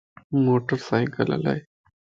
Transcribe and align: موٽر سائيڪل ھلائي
موٽر 0.43 0.77
سائيڪل 0.87 1.27
ھلائي 1.35 1.59